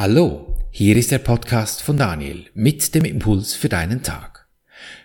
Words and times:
Hallo, 0.00 0.54
hier 0.70 0.96
ist 0.96 1.10
der 1.10 1.18
Podcast 1.18 1.82
von 1.82 1.96
Daniel 1.96 2.46
mit 2.54 2.94
dem 2.94 3.04
Impuls 3.04 3.56
für 3.56 3.68
deinen 3.68 4.04
Tag. 4.04 4.46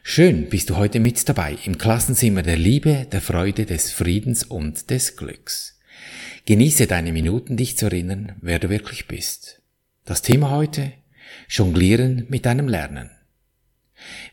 Schön 0.04 0.50
bist 0.50 0.70
du 0.70 0.78
heute 0.78 1.00
mit 1.00 1.28
dabei 1.28 1.58
im 1.66 1.80
Klassenzimmer 1.80 2.44
der 2.44 2.58
Liebe, 2.58 3.08
der 3.12 3.20
Freude, 3.20 3.66
des 3.66 3.92
Friedens 3.92 4.44
und 4.44 4.92
des 4.92 5.18
Glücks. 5.18 5.80
Genieße 6.46 6.86
deine 6.86 7.12
Minuten, 7.12 7.58
dich 7.58 7.76
zu 7.76 7.88
erinnern, 7.88 8.34
wer 8.40 8.60
du 8.60 8.70
wirklich 8.70 9.08
bist. 9.08 9.64
Das 10.06 10.22
Thema 10.22 10.52
heute? 10.52 10.94
Jonglieren 11.50 12.28
mit 12.30 12.46
deinem 12.46 12.68
Lernen. 12.68 13.10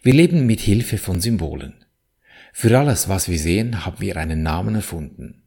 Wir 0.03 0.13
leben 0.13 0.45
mit 0.45 0.61
Hilfe 0.61 0.99
von 0.99 1.23
Symbolen. 1.23 1.87
Für 2.53 2.79
alles, 2.79 3.09
was 3.09 3.31
wir 3.31 3.39
sehen, 3.39 3.87
haben 3.87 4.01
wir 4.01 4.19
einen 4.19 4.43
Namen 4.43 4.75
erfunden. 4.75 5.43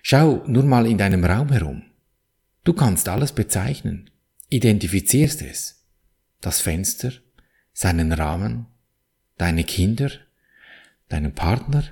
Schau 0.00 0.44
nur 0.46 0.62
mal 0.62 0.86
in 0.86 0.96
deinem 0.96 1.24
Raum 1.24 1.50
herum. 1.50 1.82
Du 2.62 2.72
kannst 2.72 3.08
alles 3.08 3.32
bezeichnen 3.32 4.10
identifizierst 4.48 5.42
es. 5.42 5.84
Das 6.40 6.60
Fenster, 6.60 7.12
seinen 7.72 8.12
Rahmen, 8.12 8.66
deine 9.36 9.64
Kinder, 9.64 10.10
deinen 11.08 11.34
Partner, 11.34 11.84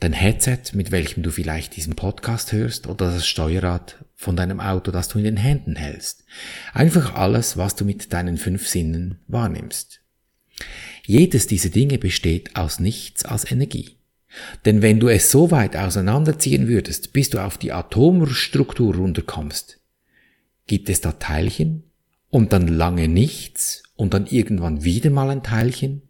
dein 0.00 0.12
Headset, 0.12 0.74
mit 0.74 0.90
welchem 0.90 1.22
du 1.22 1.30
vielleicht 1.30 1.76
diesen 1.76 1.96
Podcast 1.96 2.52
hörst 2.52 2.86
oder 2.86 3.12
das 3.12 3.26
Steuerrad 3.26 4.04
von 4.14 4.36
deinem 4.36 4.60
Auto, 4.60 4.90
das 4.90 5.08
du 5.08 5.18
in 5.18 5.24
den 5.24 5.36
Händen 5.36 5.76
hältst. 5.76 6.24
Einfach 6.72 7.14
alles, 7.14 7.56
was 7.56 7.74
du 7.74 7.84
mit 7.84 8.12
deinen 8.12 8.36
fünf 8.36 8.68
Sinnen 8.68 9.18
wahrnimmst. 9.26 10.00
Jedes 11.04 11.46
dieser 11.46 11.70
Dinge 11.70 11.98
besteht 11.98 12.56
aus 12.56 12.80
nichts 12.80 13.24
als 13.24 13.50
Energie. 13.50 13.96
Denn 14.66 14.82
wenn 14.82 15.00
du 15.00 15.08
es 15.08 15.30
so 15.30 15.50
weit 15.50 15.74
auseinanderziehen 15.74 16.68
würdest, 16.68 17.12
bis 17.12 17.30
du 17.30 17.38
auf 17.38 17.56
die 17.56 17.72
Atomstruktur 17.72 18.94
runterkommst, 18.94 19.80
gibt 20.68 20.88
es 20.88 21.00
da 21.00 21.12
Teilchen 21.12 21.82
und 22.30 22.52
dann 22.52 22.68
lange 22.68 23.08
nichts 23.08 23.82
und 23.96 24.14
dann 24.14 24.26
irgendwann 24.26 24.84
wieder 24.84 25.10
mal 25.10 25.30
ein 25.30 25.42
Teilchen? 25.42 26.02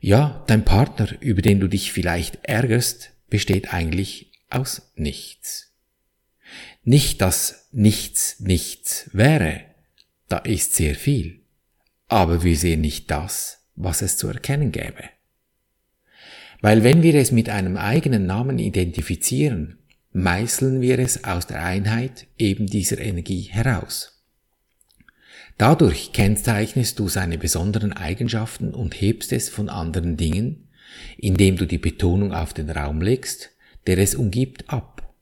Ja, 0.00 0.44
dein 0.46 0.64
Partner, 0.64 1.08
über 1.20 1.40
den 1.40 1.60
du 1.60 1.68
dich 1.68 1.92
vielleicht 1.92 2.44
ärgerst, 2.44 3.12
besteht 3.30 3.72
eigentlich 3.72 4.32
aus 4.50 4.92
nichts. 4.94 5.72
Nicht, 6.84 7.22
dass 7.22 7.68
nichts 7.72 8.38
nichts 8.40 9.10
wäre, 9.12 9.62
da 10.28 10.38
ist 10.38 10.74
sehr 10.74 10.94
viel, 10.94 11.40
aber 12.08 12.44
wir 12.44 12.56
sehen 12.56 12.80
nicht 12.80 13.10
das, 13.10 13.64
was 13.74 14.02
es 14.02 14.16
zu 14.16 14.28
erkennen 14.28 14.70
gäbe. 14.70 15.04
Weil 16.60 16.84
wenn 16.84 17.02
wir 17.02 17.14
es 17.14 17.32
mit 17.32 17.48
einem 17.48 17.76
eigenen 17.76 18.26
Namen 18.26 18.58
identifizieren, 18.58 19.78
meißeln 20.16 20.80
wir 20.80 20.98
es 20.98 21.24
aus 21.24 21.46
der 21.46 21.62
Einheit 21.62 22.26
eben 22.38 22.66
dieser 22.66 22.98
Energie 22.98 23.42
heraus. 23.42 24.24
Dadurch 25.58 26.12
kennzeichnest 26.12 26.98
du 26.98 27.08
seine 27.08 27.36
besonderen 27.36 27.92
Eigenschaften 27.92 28.72
und 28.72 28.98
hebst 28.98 29.30
es 29.32 29.50
von 29.50 29.68
anderen 29.68 30.16
Dingen, 30.16 30.68
indem 31.18 31.58
du 31.58 31.66
die 31.66 31.76
Betonung 31.76 32.32
auf 32.32 32.54
den 32.54 32.70
Raum 32.70 33.02
legst, 33.02 33.50
der 33.86 33.98
es 33.98 34.14
umgibt, 34.14 34.70
ab. 34.70 35.14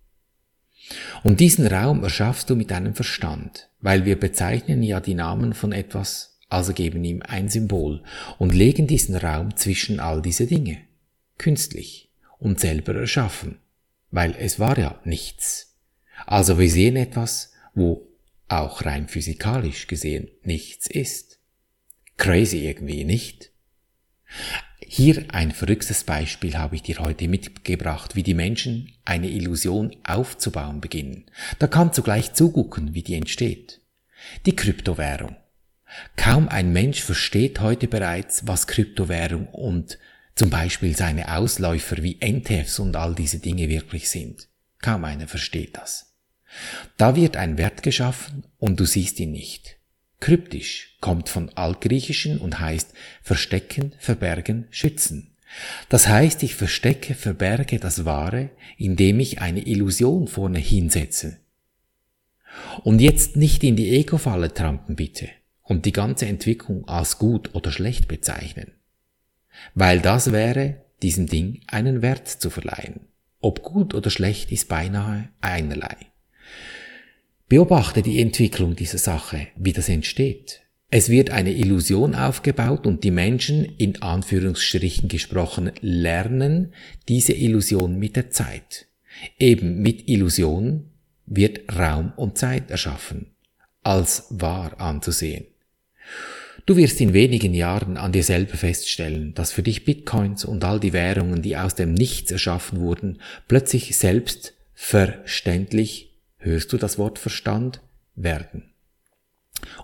Und 1.24 1.40
diesen 1.40 1.66
Raum 1.66 2.04
erschaffst 2.04 2.48
du 2.48 2.54
mit 2.54 2.70
deinem 2.70 2.94
Verstand, 2.94 3.70
weil 3.80 4.04
wir 4.04 4.18
bezeichnen 4.18 4.84
ja 4.84 5.00
die 5.00 5.14
Namen 5.14 5.54
von 5.54 5.72
etwas, 5.72 6.38
also 6.48 6.72
geben 6.72 7.02
ihm 7.02 7.20
ein 7.26 7.48
Symbol 7.48 8.04
und 8.38 8.54
legen 8.54 8.86
diesen 8.86 9.16
Raum 9.16 9.56
zwischen 9.56 9.98
all 9.98 10.22
diese 10.22 10.46
Dinge, 10.46 10.78
künstlich 11.36 12.12
und 12.38 12.60
selber 12.60 12.94
erschaffen 12.94 13.58
weil 14.14 14.36
es 14.38 14.60
war 14.60 14.78
ja 14.78 15.00
nichts. 15.04 15.76
Also 16.24 16.56
wir 16.60 16.70
sehen 16.70 16.94
etwas, 16.94 17.52
wo 17.74 18.06
auch 18.46 18.84
rein 18.84 19.08
physikalisch 19.08 19.88
gesehen 19.88 20.30
nichts 20.44 20.86
ist. 20.86 21.40
Crazy 22.16 22.58
irgendwie, 22.58 23.02
nicht? 23.04 23.50
Hier 24.80 25.24
ein 25.28 25.50
verrücktes 25.50 26.04
Beispiel 26.04 26.56
habe 26.56 26.76
ich 26.76 26.82
dir 26.82 27.00
heute 27.00 27.26
mitgebracht, 27.26 28.14
wie 28.14 28.22
die 28.22 28.34
Menschen 28.34 28.92
eine 29.04 29.28
Illusion 29.28 29.96
aufzubauen 30.04 30.80
beginnen. 30.80 31.24
Da 31.58 31.66
kannst 31.66 31.98
du 31.98 32.02
gleich 32.02 32.34
zugucken, 32.34 32.94
wie 32.94 33.02
die 33.02 33.14
entsteht. 33.14 33.80
Die 34.46 34.54
Kryptowährung. 34.54 35.34
Kaum 36.16 36.48
ein 36.48 36.72
Mensch 36.72 37.02
versteht 37.02 37.60
heute 37.60 37.88
bereits, 37.88 38.46
was 38.46 38.68
Kryptowährung 38.68 39.48
und 39.48 39.98
zum 40.34 40.50
Beispiel 40.50 40.96
seine 40.96 41.36
Ausläufer 41.36 42.02
wie 42.02 42.18
NTFs 42.20 42.78
und 42.78 42.96
all 42.96 43.14
diese 43.14 43.38
Dinge 43.38 43.68
wirklich 43.68 44.10
sind. 44.10 44.48
Kaum 44.80 45.04
einer 45.04 45.28
versteht 45.28 45.76
das. 45.76 46.14
Da 46.96 47.16
wird 47.16 47.36
ein 47.36 47.58
Wert 47.58 47.82
geschaffen 47.82 48.44
und 48.58 48.78
du 48.80 48.84
siehst 48.84 49.18
ihn 49.20 49.32
nicht. 49.32 49.78
Kryptisch 50.20 50.96
kommt 51.00 51.28
von 51.28 51.50
altgriechischen 51.50 52.38
und 52.38 52.60
heißt 52.60 52.92
verstecken, 53.22 53.94
verbergen, 53.98 54.66
schützen. 54.70 55.36
Das 55.88 56.08
heißt, 56.08 56.42
ich 56.42 56.54
verstecke, 56.54 57.14
verberge 57.14 57.78
das 57.78 58.04
Wahre, 58.04 58.50
indem 58.76 59.20
ich 59.20 59.40
eine 59.40 59.66
Illusion 59.66 60.26
vorne 60.26 60.58
hinsetze. 60.58 61.38
Und 62.82 63.00
jetzt 63.00 63.36
nicht 63.36 63.62
in 63.62 63.76
die 63.76 63.90
Ego-Falle 63.90 64.52
trampen 64.52 64.96
bitte 64.96 65.28
und 65.62 65.86
die 65.86 65.92
ganze 65.92 66.26
Entwicklung 66.26 66.88
als 66.88 67.18
gut 67.18 67.54
oder 67.54 67.70
schlecht 67.70 68.08
bezeichnen 68.08 68.72
weil 69.74 70.00
das 70.00 70.32
wäre, 70.32 70.82
diesem 71.02 71.26
Ding 71.26 71.60
einen 71.66 72.02
Wert 72.02 72.28
zu 72.28 72.50
verleihen. 72.50 73.00
Ob 73.40 73.62
gut 73.62 73.94
oder 73.94 74.10
schlecht 74.10 74.52
ist 74.52 74.68
beinahe 74.68 75.28
einerlei. 75.40 75.96
Beobachte 77.48 78.02
die 78.02 78.20
Entwicklung 78.20 78.74
dieser 78.74 78.98
Sache, 78.98 79.48
wie 79.56 79.72
das 79.72 79.88
entsteht. 79.88 80.62
Es 80.90 81.08
wird 81.08 81.30
eine 81.30 81.52
Illusion 81.52 82.14
aufgebaut 82.14 82.86
und 82.86 83.04
die 83.04 83.10
Menschen, 83.10 83.64
in 83.64 84.00
Anführungsstrichen 84.00 85.08
gesprochen, 85.08 85.72
lernen 85.80 86.72
diese 87.08 87.32
Illusion 87.32 87.98
mit 87.98 88.16
der 88.16 88.30
Zeit. 88.30 88.86
Eben 89.38 89.82
mit 89.82 90.08
Illusion 90.08 90.90
wird 91.26 91.60
Raum 91.76 92.12
und 92.16 92.38
Zeit 92.38 92.70
erschaffen, 92.70 93.26
als 93.82 94.26
wahr 94.30 94.80
anzusehen. 94.80 95.46
Du 96.66 96.76
wirst 96.76 97.00
in 97.00 97.12
wenigen 97.12 97.52
Jahren 97.52 97.98
an 97.98 98.12
dir 98.12 98.24
selber 98.24 98.56
feststellen, 98.56 99.34
dass 99.34 99.52
für 99.52 99.62
dich 99.62 99.84
Bitcoins 99.84 100.44
und 100.46 100.64
all 100.64 100.80
die 100.80 100.94
Währungen, 100.94 101.42
die 101.42 101.56
aus 101.56 101.74
dem 101.74 101.92
Nichts 101.92 102.30
erschaffen 102.30 102.80
wurden, 102.80 103.20
plötzlich 103.48 103.96
selbst 103.96 104.54
verständlich, 104.72 106.14
hörst 106.38 106.72
du 106.72 106.78
das 106.78 106.98
Wort 106.98 107.18
Verstand, 107.18 107.80
werden. 108.16 108.70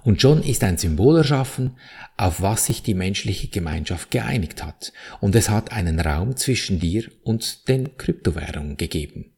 Und 0.05 0.21
schon 0.21 0.43
ist 0.43 0.63
ein 0.65 0.79
Symbol 0.79 1.19
erschaffen, 1.19 1.77
auf 2.17 2.43
was 2.43 2.67
sich 2.67 2.83
die 2.83 2.95
menschliche 2.95 3.49
Gemeinschaft 3.49 4.11
geeinigt 4.11 4.63
hat, 4.63 4.93
und 5.21 5.35
es 5.35 5.51
hat 5.51 5.73
einen 5.73 6.01
Raum 6.01 6.37
zwischen 6.37 6.81
dir 6.81 7.05
und 7.23 7.69
den 7.69 7.97
Kryptowährungen 7.97 8.77
gegeben. 8.77 9.33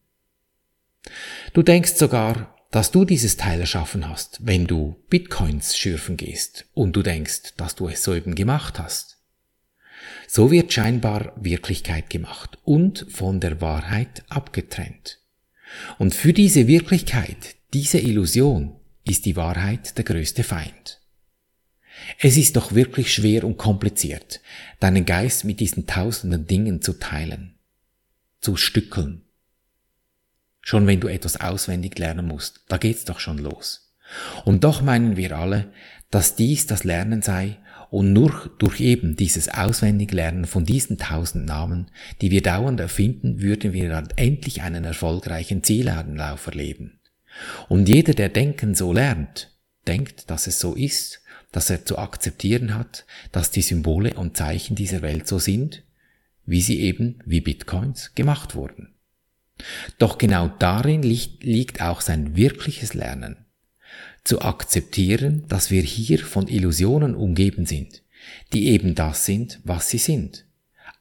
Du 1.53 1.63
denkst 1.63 1.95
sogar, 1.95 2.52
dass 2.73 2.91
du 2.91 3.05
dieses 3.05 3.37
Teil 3.37 3.61
erschaffen 3.61 4.09
hast, 4.09 4.39
wenn 4.43 4.67
du 4.67 4.97
Bitcoins 5.11 5.77
schürfen 5.77 6.17
gehst 6.17 6.65
und 6.73 6.97
du 6.97 7.03
denkst, 7.03 7.55
dass 7.59 7.75
du 7.75 7.87
es 7.87 8.03
soeben 8.03 8.35
gemacht 8.35 8.79
hast. 8.79 9.19
So 10.27 10.51
wird 10.51 10.73
scheinbar 10.73 11.35
Wirklichkeit 11.37 12.09
gemacht 12.09 12.59
und 12.65 13.07
von 13.11 13.41
der 13.41 13.61
Wahrheit 13.61 14.25
abgetrennt. 14.31 15.21
Und 15.99 16.15
für 16.15 16.33
diese 16.33 16.67
Wirklichkeit, 16.67 17.57
diese 17.75 17.99
Illusion, 17.99 18.75
ist 19.05 19.27
die 19.27 19.37
Wahrheit 19.37 19.99
der 19.99 20.05
größte 20.05 20.43
Feind. 20.43 21.01
Es 22.19 22.39
ist 22.39 22.57
doch 22.57 22.75
wirklich 22.75 23.13
schwer 23.13 23.45
und 23.45 23.59
kompliziert, 23.59 24.41
deinen 24.81 25.05
Geist 25.05 25.45
mit 25.45 25.61
diesen 25.61 25.87
tausenden 25.87 26.47
Dingen 26.47 26.81
zu 26.81 26.95
teilen, 26.95 27.59
zu 28.41 28.57
stückeln, 28.57 29.27
Schon 30.63 30.87
wenn 30.87 31.01
du 31.01 31.09
etwas 31.09 31.41
auswendig 31.41 31.99
lernen 31.99 32.27
musst, 32.27 32.63
da 32.69 32.79
geht's 32.79 33.05
doch 33.05 33.21
schon 33.21 33.39
los. 33.39 33.93
Und 34.45 34.65
doch 34.65 34.81
meinen 34.81 35.17
wir 35.17 35.37
alle, 35.37 35.73
dass 36.11 36.37
dies 36.37 36.67
das 36.67 36.85
Lernen 36.85 37.21
sei 37.21 37.59
und 37.91 38.13
nur 38.13 38.51
durch 38.59 38.81
eben 38.81 39.17
dieses 39.17 39.49
Auswendiglernen 39.49 40.47
von 40.47 40.65
diesen 40.65 40.99
tausend 40.99 41.47
Namen, 41.47 41.91
die 42.21 42.31
wir 42.31 42.43
dauernd 42.43 42.81
erfinden, 42.81 43.41
würden 43.41 43.73
wir 43.73 43.89
dann 43.89 44.09
endlich 44.17 44.63
einen 44.63 44.85
erfolgreichen 44.85 45.63
Zielanlauf 45.63 46.47
erleben. 46.47 47.01
Und 47.69 47.89
jeder, 47.89 48.15
der 48.15 48.29
Denken 48.29 48.75
so 48.75 48.93
lernt, 48.93 49.51
denkt, 49.87 50.31
dass 50.31 50.47
es 50.47 50.61
so 50.61 50.75
ist, 50.75 51.23
dass 51.51 51.71
er 51.71 51.85
zu 51.85 51.99
akzeptieren 51.99 52.75
hat, 52.75 53.05
dass 53.31 53.51
die 53.51 53.63
Symbole 53.63 54.15
und 54.15 54.37
Zeichen 54.37 54.75
dieser 54.77 55.03
Welt 55.03 55.27
so 55.27 55.39
sind, 55.39 55.83
wie 56.47 56.63
sie 56.63 56.81
eben 56.81 57.19
wie 57.27 57.41
Bitcoins 57.41 58.15
gemacht 58.15 58.55
wurden. 58.55 58.95
Doch 59.99 60.19
genau 60.19 60.49
darin 60.59 61.03
liegt 61.03 61.81
auch 61.81 62.01
sein 62.01 62.37
wirkliches 62.37 62.95
Lernen. 62.95 63.47
Zu 64.25 64.43
akzeptieren, 64.43 65.45
dass 65.49 65.71
wir 65.71 65.83
hier 65.83 66.21
von 66.21 66.49
Illusionen 66.49 67.15
umgeben 67.15 67.67
sind, 67.67 68.03
die 68.53 68.69
eben 68.69 68.95
das 68.95 69.25
sind, 69.25 69.61
was 69.65 69.91
sie 69.91 69.99
sind. 69.99 70.47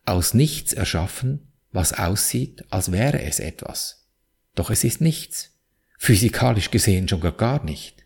Aus 0.05 0.33
nichts 0.33 0.73
erschaffen, 0.73 1.51
was 1.71 1.93
aussieht, 1.93 2.65
als 2.69 2.91
wäre 2.91 3.21
es 3.21 3.39
etwas. 3.39 4.07
Doch 4.55 4.69
es 4.69 4.83
ist 4.83 5.01
nichts. 5.01 5.51
Physikalisch 5.97 6.71
gesehen 6.71 7.07
schon 7.07 7.21
gar, 7.21 7.63
nicht. 7.63 8.05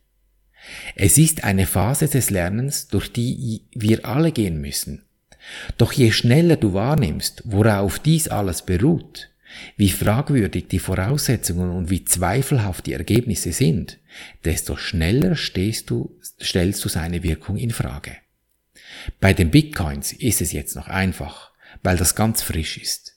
Es 0.96 1.18
ist 1.18 1.44
eine 1.44 1.66
Phase 1.66 2.08
des 2.08 2.30
Lernens, 2.30 2.88
durch 2.88 3.12
die 3.12 3.68
wir 3.72 4.06
alle 4.06 4.32
gehen 4.32 4.60
müssen. 4.60 5.06
Doch 5.78 5.94
je 5.94 6.12
schneller 6.12 6.58
du 6.58 6.74
wahrnimmst, 6.74 7.44
worauf 7.46 8.00
dies 8.00 8.28
alles 8.28 8.64
beruht, 8.64 9.30
wie 9.78 9.90
fragwürdig 9.90 10.68
die 10.68 10.80
Voraussetzungen 10.80 11.72
und 11.72 11.90
wie 11.90 12.06
zweifelhaft 12.06 12.86
die 12.86 12.94
Ergebnisse 12.94 13.52
sind, 13.52 14.00
desto 14.44 14.78
schneller 14.78 15.36
du, 15.86 16.20
stellst 16.42 16.84
du 16.84 16.90
seine 16.90 17.24
Wirkung 17.24 17.58
in 17.58 17.72
Frage. 17.72 18.18
Bei 19.20 19.34
den 19.34 19.52
Bitcoins 19.52 20.14
ist 20.14 20.42
es 20.42 20.52
jetzt 20.52 20.76
noch 20.76 20.88
einfach, 20.88 21.52
weil 21.84 21.98
das 21.98 22.16
ganz 22.16 22.42
frisch 22.42 22.78
ist. 22.78 23.16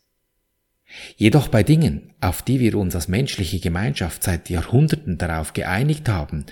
Jedoch 1.16 1.48
bei 1.48 1.62
Dingen, 1.62 2.14
auf 2.20 2.42
die 2.42 2.60
wir 2.60 2.74
uns 2.76 2.94
als 2.94 3.08
menschliche 3.08 3.60
Gemeinschaft 3.60 4.22
seit 4.22 4.48
Jahrhunderten 4.48 5.18
darauf 5.18 5.52
geeinigt 5.52 6.08
haben, 6.08 6.46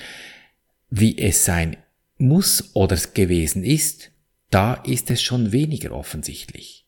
wie 0.90 1.18
es 1.18 1.44
sein 1.44 1.76
muss 2.18 2.74
oder 2.74 2.96
gewesen 2.96 3.64
ist, 3.64 4.10
da 4.50 4.74
ist 4.74 5.10
es 5.10 5.22
schon 5.22 5.52
weniger 5.52 5.92
offensichtlich. 5.92 6.86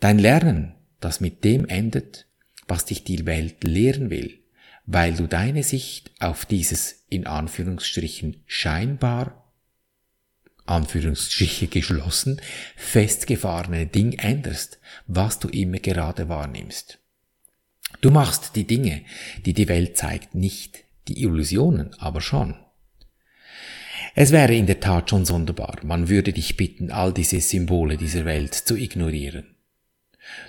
Dein 0.00 0.18
Lernen, 0.18 0.74
das 1.00 1.20
mit 1.20 1.44
dem 1.44 1.66
endet, 1.66 2.26
was 2.68 2.84
dich 2.84 3.04
die 3.04 3.26
Welt 3.26 3.64
lehren 3.64 4.10
will, 4.10 4.38
weil 4.86 5.14
du 5.14 5.26
deine 5.26 5.62
Sicht 5.62 6.10
auf 6.20 6.46
dieses 6.46 7.04
in 7.08 7.26
Anführungsstrichen 7.26 8.42
scheinbar 8.46 9.40
Anführungsstriche 10.66 11.66
geschlossen, 11.66 12.40
festgefahrene 12.76 13.86
Ding 13.86 14.12
änderst, 14.12 14.78
was 15.06 15.40
du 15.40 15.48
immer 15.48 15.78
gerade 15.78 16.28
wahrnimmst. 16.28 16.98
Du 18.00 18.10
machst 18.10 18.54
die 18.54 18.66
Dinge, 18.66 19.02
die 19.44 19.52
die 19.52 19.68
Welt 19.68 19.96
zeigt, 19.96 20.34
nicht, 20.34 20.84
die 21.08 21.22
Illusionen 21.22 21.92
aber 21.94 22.20
schon. 22.20 22.54
Es 24.14 24.32
wäre 24.32 24.54
in 24.54 24.66
der 24.66 24.80
Tat 24.80 25.10
schon 25.10 25.24
sonderbar, 25.24 25.78
man 25.82 26.08
würde 26.08 26.32
dich 26.32 26.56
bitten, 26.56 26.90
all 26.90 27.12
diese 27.12 27.40
Symbole 27.40 27.96
dieser 27.96 28.24
Welt 28.24 28.54
zu 28.54 28.76
ignorieren. 28.76 29.56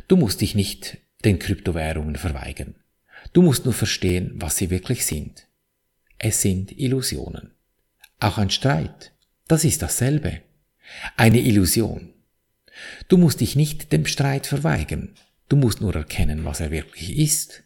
Du 0.07 0.17
musst 0.17 0.41
dich 0.41 0.55
nicht 0.55 0.97
den 1.23 1.39
Kryptowährungen 1.39 2.15
verweigern. 2.15 2.75
Du 3.33 3.41
musst 3.41 3.65
nur 3.65 3.73
verstehen, 3.73 4.31
was 4.35 4.57
sie 4.57 4.69
wirklich 4.69 5.05
sind. 5.05 5.47
Es 6.17 6.41
sind 6.41 6.77
Illusionen. 6.77 7.51
Auch 8.19 8.37
ein 8.37 8.49
Streit, 8.49 9.13
das 9.47 9.63
ist 9.63 9.81
dasselbe. 9.81 10.41
Eine 11.17 11.39
Illusion. 11.39 12.13
Du 13.07 13.17
musst 13.17 13.41
dich 13.41 13.55
nicht 13.55 13.91
dem 13.91 14.05
Streit 14.05 14.47
verweigern. 14.47 15.15
Du 15.49 15.55
musst 15.55 15.81
nur 15.81 15.95
erkennen, 15.95 16.45
was 16.45 16.59
er 16.59 16.71
wirklich 16.71 17.17
ist. 17.17 17.63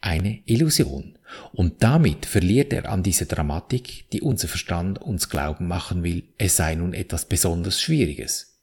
Eine 0.00 0.40
Illusion. 0.44 1.18
Und 1.52 1.82
damit 1.82 2.26
verliert 2.26 2.72
er 2.72 2.88
an 2.88 3.02
dieser 3.02 3.26
Dramatik, 3.26 4.08
die 4.10 4.20
unser 4.20 4.48
Verstand 4.48 5.00
uns 5.00 5.28
glauben 5.28 5.66
machen 5.66 6.04
will, 6.04 6.28
es 6.38 6.56
sei 6.56 6.74
nun 6.76 6.94
etwas 6.94 7.24
besonders 7.24 7.80
Schwieriges. 7.80 8.57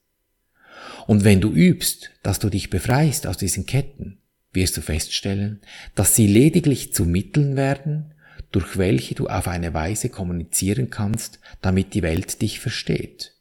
Und 1.08 1.24
wenn 1.24 1.42
du 1.42 1.52
übst, 1.52 2.12
dass 2.24 2.40
du 2.40 2.50
dich 2.50 2.70
befreist 2.70 3.28
aus 3.28 3.38
diesen 3.38 3.66
Ketten, 3.66 4.20
wirst 4.54 4.78
du 4.78 4.82
feststellen, 4.82 5.62
dass 5.94 6.16
sie 6.16 6.28
lediglich 6.28 6.94
zu 6.94 7.06
Mitteln 7.06 7.56
werden, 7.56 8.14
durch 8.52 8.78
welche 8.78 9.16
du 9.16 9.28
auf 9.28 9.48
eine 9.48 9.74
Weise 9.74 10.10
kommunizieren 10.10 10.90
kannst, 10.90 11.40
damit 11.62 11.94
die 11.94 12.04
Welt 12.04 12.42
dich 12.42 12.60
versteht. 12.60 13.34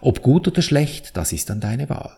Ob 0.00 0.22
gut 0.22 0.48
oder 0.48 0.62
schlecht, 0.62 1.16
das 1.16 1.32
ist 1.32 1.50
dann 1.50 1.60
deine 1.60 1.88
Wahl. 1.88 2.16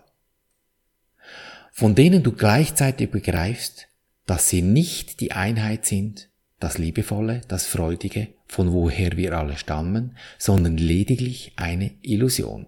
Von 1.72 1.94
denen 1.94 2.22
du 2.22 2.32
gleichzeitig 2.32 3.10
begreifst, 3.10 3.88
dass 4.26 4.48
sie 4.48 4.62
nicht 4.62 5.20
die 5.20 5.32
Einheit 5.32 5.84
sind, 5.84 6.28
das 6.60 6.78
Liebevolle, 6.78 7.40
das 7.48 7.66
Freudige, 7.66 8.28
von 8.46 8.72
woher 8.72 9.16
wir 9.16 9.36
alle 9.36 9.56
stammen, 9.56 10.16
sondern 10.38 10.76
lediglich 10.76 11.52
eine 11.56 11.90
Illusion. 12.02 12.66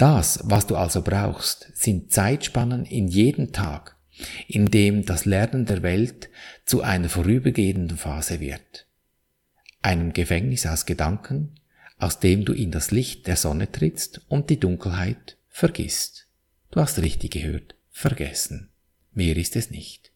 Das, 0.00 0.40
was 0.44 0.66
du 0.66 0.76
also 0.76 1.02
brauchst, 1.02 1.68
sind 1.74 2.10
Zeitspannen 2.10 2.86
in 2.86 3.06
jedem 3.06 3.52
Tag, 3.52 3.96
in 4.48 4.70
dem 4.70 5.04
das 5.04 5.26
Lernen 5.26 5.66
der 5.66 5.82
Welt 5.82 6.30
zu 6.64 6.80
einer 6.80 7.10
vorübergehenden 7.10 7.98
Phase 7.98 8.40
wird. 8.40 8.86
Einem 9.82 10.14
Gefängnis 10.14 10.64
aus 10.64 10.86
Gedanken, 10.86 11.56
aus 11.98 12.18
dem 12.18 12.46
du 12.46 12.54
in 12.54 12.70
das 12.70 12.92
Licht 12.92 13.26
der 13.26 13.36
Sonne 13.36 13.70
trittst 13.70 14.22
und 14.28 14.48
die 14.48 14.58
Dunkelheit 14.58 15.36
vergisst. 15.50 16.28
Du 16.70 16.80
hast 16.80 16.98
richtig 17.00 17.32
gehört, 17.32 17.74
vergessen. 17.90 18.70
Mehr 19.12 19.36
ist 19.36 19.54
es 19.54 19.70
nicht. 19.70 20.12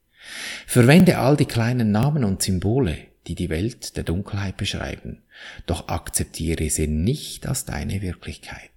Verwende 0.67 1.19
all 1.19 1.37
die 1.37 1.45
kleinen 1.45 1.91
Namen 1.91 2.25
und 2.25 2.41
Symbole, 2.41 2.97
die 3.27 3.35
die 3.35 3.51
Welt 3.51 3.99
der 3.99 4.05
Dunkelheit 4.05 4.57
beschreiben, 4.57 5.25
doch 5.67 5.89
akzeptiere 5.89 6.71
sie 6.71 6.87
nicht 6.87 7.47
als 7.47 7.67
deine 7.67 8.01
Wirklichkeit. 8.01 8.71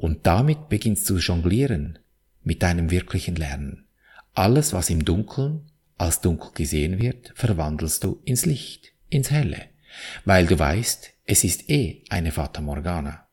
Und 0.00 0.26
damit 0.26 0.70
beginnst 0.70 1.10
du 1.10 1.18
jonglieren 1.18 1.98
mit 2.42 2.62
deinem 2.62 2.90
wirklichen 2.90 3.36
Lernen. 3.36 3.84
Alles, 4.32 4.72
was 4.72 4.88
im 4.88 5.04
Dunkeln 5.04 5.70
als 5.98 6.22
dunkel 6.22 6.52
gesehen 6.54 6.98
wird, 6.98 7.32
verwandelst 7.34 8.02
du 8.02 8.22
ins 8.24 8.46
Licht, 8.46 8.94
ins 9.10 9.30
Helle, 9.30 9.66
weil 10.24 10.46
du 10.46 10.58
weißt, 10.58 11.10
es 11.26 11.44
ist 11.44 11.68
eh 11.68 12.02
eine 12.08 12.32
Fata 12.32 12.62
Morgana. 12.62 13.28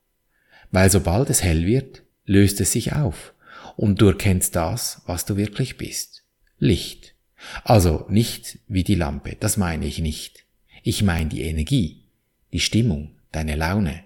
Weil 0.70 0.92
sobald 0.92 1.30
es 1.30 1.42
hell 1.42 1.66
wird, 1.66 2.04
löst 2.26 2.60
es 2.60 2.74
sich 2.74 2.92
auf 2.92 3.34
und 3.78 4.02
du 4.02 4.08
erkennst 4.08 4.58
das, 4.58 5.04
was 5.06 5.24
du 5.24 5.38
wirklich 5.38 5.78
bist. 5.78 6.26
Licht. 6.60 7.16
Also 7.64 8.06
nicht 8.10 8.60
wie 8.68 8.84
die 8.84 8.96
Lampe, 8.96 9.38
das 9.40 9.56
meine 9.56 9.86
ich 9.86 10.00
nicht. 10.00 10.44
Ich 10.84 11.02
meine 11.02 11.30
die 11.30 11.44
Energie, 11.44 12.04
die 12.52 12.60
Stimmung, 12.60 13.16
deine 13.32 13.56
Laune. 13.56 14.04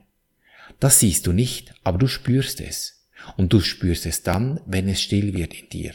Das 0.81 1.00
siehst 1.00 1.28
du 1.28 1.31
nicht, 1.31 1.75
aber 1.83 2.00
du 2.00 2.07
spürst 2.07 2.60
es. 2.60 3.06
Und 3.38 3.54
du 3.54 3.60
spürst 3.60 4.07
es 4.07 4.24
dann, 4.24 4.60
wenn 4.66 4.89
es 4.89 5.00
still 5.00 5.36
wird 5.36 5.54
in 5.54 5.69
dir. 5.69 5.94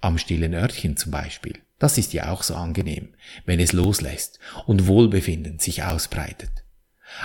Am 0.00 0.18
stillen 0.18 0.54
Örtchen 0.54 0.96
zum 0.96 1.10
Beispiel. 1.10 1.58
Das 1.80 1.98
ist 1.98 2.12
ja 2.12 2.30
auch 2.30 2.44
so 2.44 2.54
angenehm, 2.54 3.14
wenn 3.44 3.58
es 3.58 3.72
loslässt 3.72 4.38
und 4.66 4.86
Wohlbefinden 4.86 5.58
sich 5.58 5.82
ausbreitet. 5.82 6.52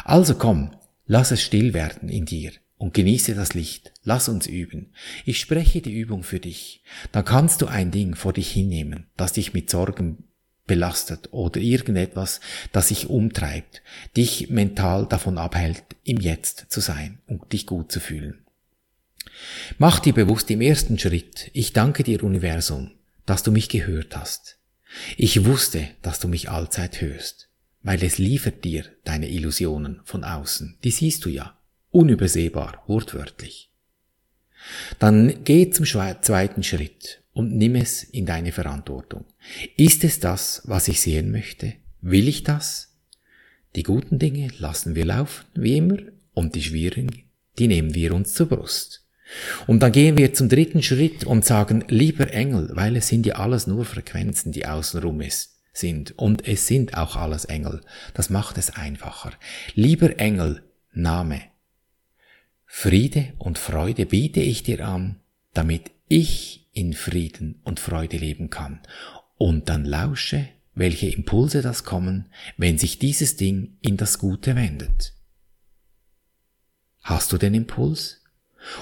Also 0.04 0.34
komm, 0.34 0.76
lass 1.06 1.30
es 1.30 1.44
still 1.44 1.76
werden 1.76 2.10
in 2.10 2.26
dir 2.26 2.52
und 2.80 2.96
genieße 2.96 3.36
das 3.36 3.54
Licht. 3.54 3.94
Lass 4.04 4.28
uns 4.28 4.48
üben. 4.48 4.94
Ich 5.26 5.40
spreche 5.40 5.82
die 5.82 5.94
Übung 5.94 6.24
für 6.24 6.40
dich. 6.40 6.84
Dann 7.12 7.24
kannst 7.24 7.62
du 7.62 7.68
ein 7.68 7.92
Ding 7.92 8.16
vor 8.16 8.34
dich 8.34 8.52
hinnehmen, 8.52 9.06
das 9.16 9.34
dich 9.34 9.54
mit 9.54 9.70
Sorgen 9.70 10.29
belastet 10.70 11.28
oder 11.32 11.60
irgendetwas, 11.60 12.40
das 12.72 12.88
dich 12.88 13.10
umtreibt, 13.10 13.82
dich 14.16 14.50
mental 14.50 15.06
davon 15.06 15.38
abhält, 15.38 15.84
im 16.06 16.22
Jetzt 16.22 16.68
zu 16.70 16.80
sein 16.80 17.20
und 17.28 17.52
dich 17.52 17.66
gut 17.66 17.92
zu 17.92 18.00
fühlen. 18.00 18.46
Mach 19.78 20.00
dir 20.00 20.14
bewusst 20.14 20.50
im 20.52 20.62
ersten 20.62 20.98
Schritt, 20.98 21.50
ich 21.54 21.74
danke 21.74 22.04
dir 22.04 22.24
Universum, 22.24 22.92
dass 23.26 23.44
du 23.44 23.52
mich 23.52 23.68
gehört 23.68 24.16
hast. 24.16 24.58
Ich 25.18 25.46
wusste, 25.46 25.88
dass 26.02 26.20
du 26.20 26.28
mich 26.28 26.50
allzeit 26.50 27.02
hörst, 27.02 27.50
weil 27.84 28.04
es 28.04 28.18
liefert 28.18 28.64
dir 28.64 28.86
deine 29.04 29.30
Illusionen 29.30 30.02
von 30.04 30.24
außen, 30.24 30.78
die 30.84 30.92
siehst 30.92 31.26
du 31.26 31.30
ja 31.30 31.58
unübersehbar, 31.92 32.84
wortwörtlich. 32.88 33.72
Dann 35.00 35.44
geh 35.44 35.70
zum 35.72 35.86
zweiten 35.86 36.64
Schritt 36.64 37.22
und 37.40 37.56
nimm 37.56 37.76
es 37.76 38.04
in 38.04 38.26
deine 38.26 38.52
Verantwortung. 38.52 39.24
Ist 39.78 40.04
es 40.04 40.20
das, 40.20 40.62
was 40.66 40.90
ich 40.90 41.00
sehen 41.00 41.32
möchte? 41.32 41.74
Will 42.02 42.28
ich 42.28 42.44
das? 42.44 42.98
Die 43.78 43.84
guten 43.84 44.20
Dinge 44.20 44.50
lassen 44.58 44.94
wir 44.94 45.06
laufen, 45.06 45.46
wie 45.56 45.78
immer, 45.78 46.00
und 46.34 46.56
die 46.56 46.62
schwierigen, 46.62 47.24
die 47.58 47.70
nehmen 47.70 47.96
wir 47.96 48.14
uns 48.14 48.34
zur 48.34 48.50
Brust. 48.50 49.06
Und 49.68 49.82
dann 49.82 49.94
gehen 49.94 50.18
wir 50.18 50.34
zum 50.34 50.50
dritten 50.50 50.84
Schritt 50.84 51.24
und 51.24 51.46
sagen, 51.46 51.86
lieber 51.88 52.30
Engel, 52.34 52.72
weil 52.74 52.98
es 52.98 53.08
sind 53.08 53.26
ja 53.26 53.36
alles 53.36 53.68
nur 53.68 53.86
Frequenzen, 53.86 54.52
die 54.52 54.66
außenrum 54.66 55.22
ist, 55.22 55.62
sind. 55.72 56.20
Und 56.20 56.46
es 56.46 56.68
sind 56.68 56.98
auch 56.98 57.16
alles 57.16 57.46
Engel. 57.46 57.80
Das 58.16 58.30
macht 58.30 58.58
es 58.58 58.72
einfacher. 58.72 59.32
Lieber 59.76 60.20
Engel, 60.20 60.62
Name, 60.92 61.44
Friede 62.66 63.32
und 63.38 63.58
Freude 63.58 64.06
biete 64.06 64.42
ich 64.42 64.64
dir 64.64 64.86
an, 64.86 65.22
damit 65.54 65.92
ich 66.10 66.68
in 66.74 66.94
Frieden 66.94 67.62
und 67.64 67.80
Freude 67.80 68.18
leben 68.18 68.50
kann. 68.50 68.82
Und 69.38 69.70
dann 69.70 69.86
lausche, 69.86 70.50
welche 70.76 71.08
Impulse 71.08 71.62
das 71.62 71.84
kommen, 71.84 72.26
wenn 72.58 72.78
sich 72.78 73.00
dieses 73.00 73.38
Ding 73.38 73.78
in 73.82 73.96
das 73.96 74.20
Gute 74.20 74.56
wendet. 74.56 75.14
Hast 77.02 77.32
du 77.32 77.38
den 77.38 77.54
Impuls? 77.54 78.22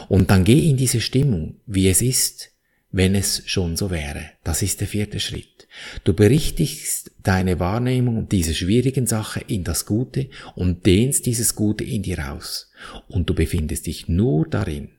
Und 0.10 0.32
dann 0.32 0.44
geh 0.44 0.70
in 0.70 0.78
diese 0.78 1.02
Stimmung, 1.02 1.60
wie 1.66 1.88
es 1.88 2.02
ist, 2.02 2.52
wenn 2.92 3.14
es 3.14 3.44
schon 3.46 3.78
so 3.78 3.92
wäre. 3.92 4.32
Das 4.44 4.62
ist 4.62 4.80
der 4.80 4.88
vierte 4.88 5.20
Schritt. 5.20 5.68
Du 6.04 6.14
berichtigst 6.14 7.12
deine 7.22 7.60
Wahrnehmung 7.60 8.30
dieser 8.30 8.54
schwierigen 8.54 9.06
Sache 9.06 9.42
in 9.48 9.64
das 9.64 9.86
Gute 9.86 10.30
und 10.56 10.86
dehnst 10.86 11.26
dieses 11.26 11.56
Gute 11.56 11.84
in 11.84 12.04
dir 12.04 12.32
aus. 12.32 12.72
Und 13.08 13.30
du 13.30 13.36
befindest 13.36 13.86
dich 13.86 14.08
nur 14.08 14.48
darin. 14.48 14.97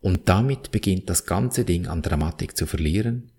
Und 0.00 0.28
damit 0.28 0.70
beginnt 0.70 1.10
das 1.10 1.26
ganze 1.26 1.64
Ding 1.64 1.86
an 1.86 2.02
Dramatik 2.02 2.56
zu 2.56 2.66
verlieren 2.66 3.32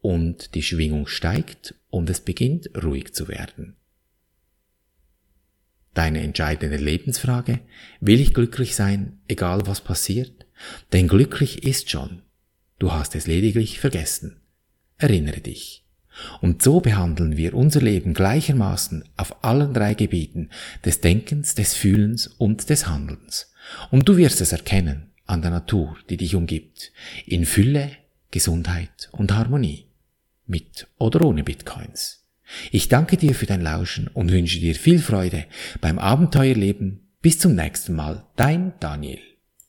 und 0.00 0.54
die 0.54 0.62
Schwingung 0.62 1.06
steigt 1.06 1.74
und 1.88 2.10
es 2.10 2.20
beginnt 2.20 2.70
ruhig 2.82 3.14
zu 3.14 3.28
werden. 3.28 3.76
Deine 5.94 6.20
entscheidende 6.20 6.76
Lebensfrage, 6.76 7.60
will 8.00 8.20
ich 8.20 8.34
glücklich 8.34 8.74
sein, 8.74 9.20
egal 9.28 9.66
was 9.66 9.80
passiert? 9.80 10.46
Denn 10.92 11.08
glücklich 11.08 11.64
ist 11.64 11.88
schon. 11.88 12.22
Du 12.78 12.92
hast 12.92 13.14
es 13.14 13.26
lediglich 13.26 13.80
vergessen. 13.80 14.40
Erinnere 14.98 15.40
dich. 15.40 15.86
Und 16.40 16.62
so 16.62 16.80
behandeln 16.80 17.36
wir 17.36 17.54
unser 17.54 17.80
Leben 17.80 18.12
gleichermaßen 18.12 19.04
auf 19.16 19.42
allen 19.42 19.72
drei 19.72 19.94
Gebieten 19.94 20.50
des 20.84 21.00
Denkens, 21.00 21.54
des 21.54 21.74
Fühlens 21.74 22.26
und 22.26 22.68
des 22.68 22.86
Handelns. 22.88 23.52
Und 23.90 24.08
du 24.08 24.16
wirst 24.16 24.40
es 24.40 24.52
erkennen 24.52 25.13
an 25.26 25.42
der 25.42 25.50
Natur, 25.50 25.96
die 26.10 26.16
dich 26.16 26.34
umgibt, 26.34 26.92
in 27.26 27.44
Fülle, 27.44 27.90
Gesundheit 28.30 29.08
und 29.12 29.32
Harmonie, 29.32 29.86
mit 30.46 30.86
oder 30.98 31.22
ohne 31.22 31.44
Bitcoins. 31.44 32.24
Ich 32.70 32.88
danke 32.88 33.16
dir 33.16 33.34
für 33.34 33.46
dein 33.46 33.62
Lauschen 33.62 34.08
und 34.08 34.30
wünsche 34.30 34.60
dir 34.60 34.74
viel 34.74 34.98
Freude 34.98 35.46
beim 35.80 35.98
Abenteuerleben. 35.98 37.00
Bis 37.22 37.38
zum 37.38 37.54
nächsten 37.54 37.94
Mal, 37.94 38.26
dein 38.36 38.74
Daniel. 38.80 39.33